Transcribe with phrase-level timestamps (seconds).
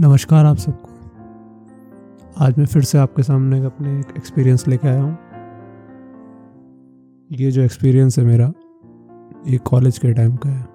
[0.00, 0.88] नमस्कार आप सबको।
[2.44, 5.18] आज मैं फिर से आपके सामने अपने एक एक्सपीरियंस लेके आया हूँ।
[7.32, 8.52] ये जो एक्सपीरियंस है मेरा,
[9.46, 10.66] ये कॉलेज के टाइम का है।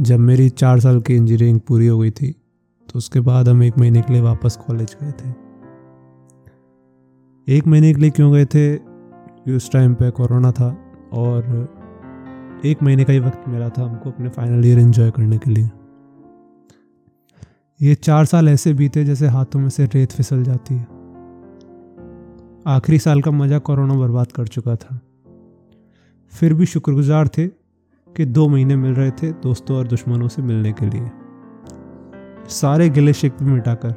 [0.00, 2.32] जब मेरी चार साल की इंजीनियरिंग पूरी हो गई थी
[2.88, 5.30] तो उसके बाद हम एक महीने के लिए वापस कॉलेज गए थे।
[7.56, 8.76] एक महीने के लिए क्यों गए थे?
[8.76, 10.76] कि उस टाइम पे कोरोना था
[11.12, 11.68] और
[12.64, 15.70] एक महीने का ही वक्त मिला था हमको अपने फाइनल ईयर एंजॉय करने के लिए।
[17.80, 20.86] ये चार साल ऐसे बीते जैसे हाथों में से रेत फिसल जाती है।
[22.66, 24.98] आखिरी साल का मज़ा कोरोना बर्बाद कर चुका था।
[26.32, 30.72] फिर भी शुक्रगुजार थे कि दो महीने मिल रहे थे दोस्तों और दुश्मनों से मिलने
[30.72, 31.10] के लिए।
[32.50, 33.94] सारे गिले शिकवे मिटाकर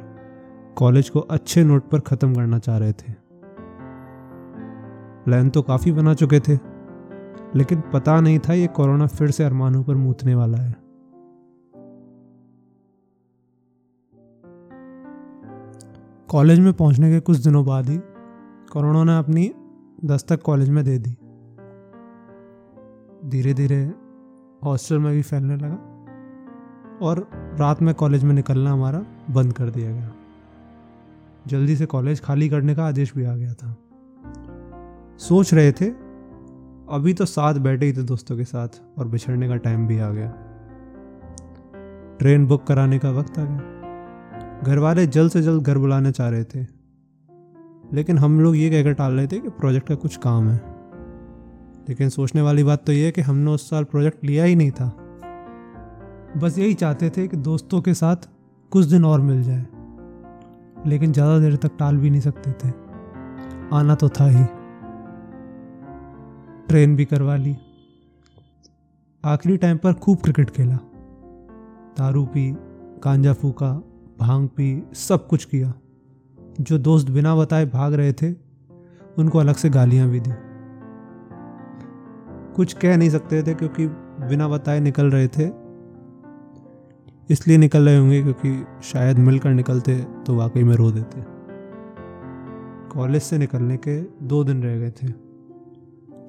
[0.76, 3.12] कॉलेज को अच्छे नोट पर ख़त्म करना चाह रहे थे।
[5.24, 6.54] प्लान तो काफ़ी बना चुके थे,
[7.56, 10.83] लेकिन पता नहीं था ये कोरोना फिर से अरमानों पर मूतने वाला है।
[16.30, 17.98] कॉलेज में पहुँचने के कुछ दिनों बाद ही
[18.72, 19.52] कोरोना ने अपनी
[20.04, 21.10] दस्तक कॉलेज में दे दी।
[23.30, 23.92] धीरे धीरे
[24.64, 25.74] हॉस्टल में भी फैलने लगा
[27.02, 30.12] और रात में कॉलेज में निकलना हमारा बंद कर दिया गया।
[31.46, 33.76] जल्दी से कॉलेज खाली करने का आदेश भी आ गया था।
[35.18, 35.90] सोच रहे थे,
[36.90, 40.10] अभी तो साथ बैठे ही थे दोस्तों के साथ और बिछड़ने का टाइम भी आ
[40.10, 40.30] गया।
[42.18, 43.83] ट्रेन बुक कराने का वक्त आ गया।
[44.64, 46.66] घर वाले जल्द से जल्द घर बुलाना चाह रहे थे।
[47.94, 50.56] लेकिन हम लोग ये कहकर टाल रहे थे कि प्रोजेक्ट का कुछ काम है।
[51.88, 54.70] लेकिन सोचने वाली बात तो ये है कि हमने उस साल प्रोजेक्ट लिया ही नहीं
[54.70, 54.86] था।
[56.36, 58.28] बस यही चाहते थे कि दोस्तों के साथ
[58.72, 59.66] कुछ दिन और मिल जाए।
[60.86, 62.72] लेकिन ज़्यादा देर तक टाल भी नहीं सकते थे।
[63.72, 64.44] आना तो था ही।
[66.68, 67.56] ट्रेन भी करवा ली।
[69.24, 70.76] आखिरी टाइम पर खूब क्रिकेट खेला।
[71.98, 72.50] दारू पी,
[73.04, 73.70] गांजा फूका
[74.18, 75.74] भाँग पी, सब कुछ किया।
[76.60, 78.32] जो दोस्त बिना बताए भाग रहे थे,
[79.18, 80.30] उनको अलग से गालियाँ भी दी।
[82.54, 83.86] कुछ कह नहीं सकते थे क्योंकि
[84.28, 85.50] बिना बताए निकल रहे थे।
[87.30, 91.20] इसलिए निकल रहे होंगे क्योंकि शायद मिलकर निकलते तो वाकई में रो देते।
[92.94, 95.08] कॉलेज से निकलने के दो दिन रह गए थे।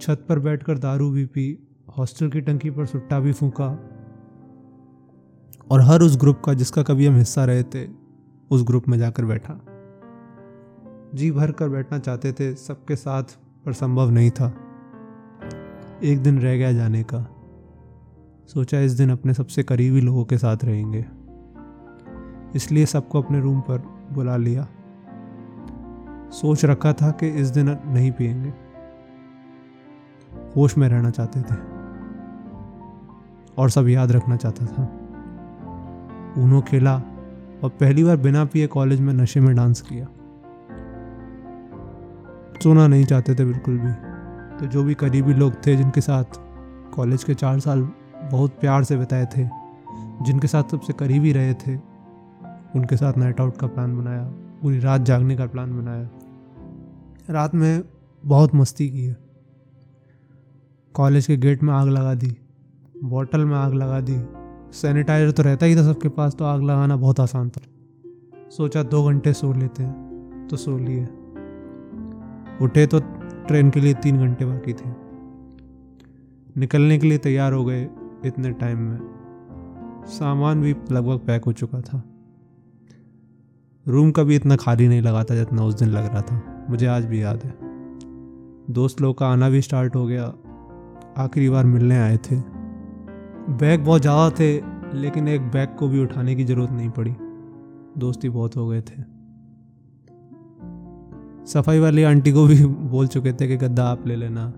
[0.02, 1.68] छत पर बैठकर दारू भी पी,
[1.98, 3.95] हॉस्टल की टंकी पर सुट्टा भी फूका
[5.72, 7.88] और हर उस ग्रुप का जिसका कभी हम हिस्सा रहे थे,
[8.52, 9.62] उस ग्रुप में जाकर बैठा।
[11.14, 13.24] जी भर कर बैठना चाहते थे, सबके साथ
[13.66, 14.54] पर संभव नहीं था।
[16.04, 17.28] एक दिन रह गया जाने का।
[18.48, 21.06] सोचा इस दिन अपने सबसे करीबी लोगों के साथ रहेंगे।
[22.56, 23.78] इसलिए सबको अपने रूम पर
[24.12, 24.68] बुला लिया।
[26.32, 28.54] सोच रखा था कि इस दिन नहीं पिएँगे
[30.56, 31.56] होश में रहना चाहते थे।
[33.58, 35.05] और सब याद रखना चाहता था।
[36.38, 36.96] ऊनो खेला
[37.64, 40.06] और पहली बार बिना पिए कॉलेज में नशे में डांस किया।
[42.64, 43.92] सोना नहीं चाहते थे बिल्कुल भी।
[44.60, 46.24] तो जो भी करीबी लोग थे जिनके साथ
[46.96, 47.82] कॉलेज के चार साल
[48.32, 49.50] बहुत प्यार से बिताए थे,
[50.26, 51.76] जिनके साथ सबसे करीबी रहे थे,
[52.76, 54.24] उनके साथ नाइट आउट का प्लान बनाया,
[54.62, 56.10] पूरी रात जागने का प्लान बनाया।
[57.30, 57.84] रात में
[58.26, 59.18] बहुत मस्ती की। है
[60.94, 62.38] कॉलेज के गेट में आग लगा दी
[63.04, 64.45] बॉटल में आग लगा दी
[64.76, 67.62] सैनिटाइजर तो रहता ही था सबके पास तो आग लगाना बहुत आसान था।
[68.50, 71.04] सोचा दो घंटे सो लेते हैं तो सो लिए।
[72.62, 73.00] उठे तो
[73.48, 74.90] ट्रेन के लिए तीन घंटे बाकी थे।
[76.58, 77.90] निकलने के लिए तैयार हो गए
[78.26, 79.00] इतने टाइम में।
[80.08, 82.04] सामान भी लगभग पैक हो चुका था।
[83.88, 86.86] रूम का भी इतना खाली नहीं लगा था जितना उस दिन लग रहा था। मुझे
[86.86, 87.54] आज भी याद है।
[88.74, 90.34] दोस्त लोग का आना भी स्टार्ट हो गया।
[91.18, 92.55] आखिरी बार मिलने आए थे।
[93.50, 94.62] बैग बहुत ज़्यादा थे,
[94.94, 97.16] लेकिन एक बैग को भी उठाने की ज़रूरत नहीं पड़ी।
[97.98, 99.02] दोस्ती बहुत हो गए थे।
[101.46, 104.54] सफ़ाई वाली आंटी को भी बोल चुके थे कि गद्दा आप ले लेना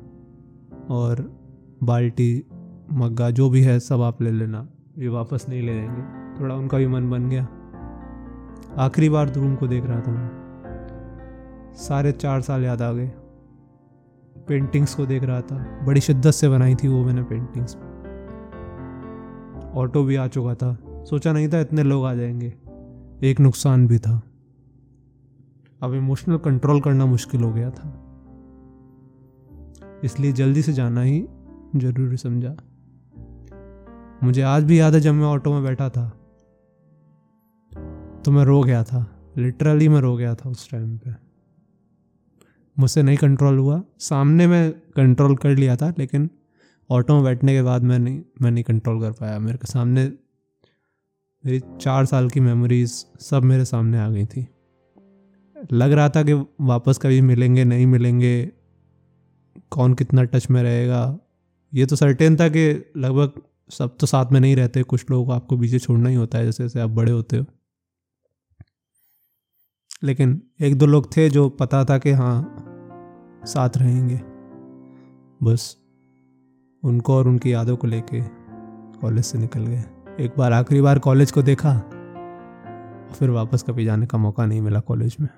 [0.89, 1.39] और
[1.83, 2.43] बाल्टी,
[2.91, 4.67] मग्गा, जो भी है सब आप ले लेना।
[4.97, 6.01] ये वापस नहीं ले लेंगे
[6.41, 7.47] थोड़ा उनका भी मन बन गया।
[8.77, 10.29] आखिरी बार रूम को देख रहा था मैं।
[11.73, 13.11] सारे चार साल याद आ गए।
[14.47, 17.77] पेंटिंग्स को देख रहा था। बड़ी शिद्दत से बनाई थी वो मैंने पेंटिंग्स।
[19.77, 22.53] ऑटो भी आ चुका था। सोचा नहीं था इतने लोग आ जाएँगे।
[23.23, 24.21] एक नुकसान भी था।
[25.83, 28.03] अब इमोशनल कंट्रोल करना मुश्किल हो गया था।
[30.03, 31.27] इसलिए जल्दी से जाना ही
[31.75, 32.55] ज़रूरी समझा।
[34.23, 36.09] मुझे आज भी याद है जब मैं ऑटो में बैठा था।
[38.25, 41.11] तो मैं रो गया था। लिटरली मैं रो गया था उस टाइम पे।
[42.79, 46.29] मुझसे नहीं कंट्रोल हुआ। सामने मैं कंट्रोल कर लिया था, लेकिन
[46.89, 50.13] ऑटो में बैठने के बाद मैं नहीं मैं नहीं कंट्रोल कर पाया। मेरे के सामने,
[51.45, 52.89] मेरी चार साल की मेमोरीज
[53.19, 54.47] सब मेरे सामने आ गई थी।
[55.73, 58.51] लग रहा था कि वापस कभी मिलेंगे, नहीं मिलेंगे,
[59.71, 61.19] कौन कितना टच में रहेगा।
[61.73, 63.31] ये तो सर्टेन था कि लगभग
[63.69, 66.45] सब तो साथ में नहीं रहते, कुछ लोगों को आपको पीछे छोड़ना ही होता है,
[66.45, 67.45] जैसे जैसे आप बड़े होते हो।
[70.03, 72.55] लेकिन एक दो लोग थे जो पता था कि हाँ
[73.45, 74.21] साथ रहेंगे।
[75.43, 75.86] बस।
[76.87, 78.21] उनको और उनकी यादों को लेके
[79.01, 79.83] कॉलेज से निकल गए।
[80.19, 81.77] एक बार, आखिरी बार कॉलेज को देखा
[83.19, 85.29] फिर वापस कभी जाने का मौका नहीं मिला कॉलेज में।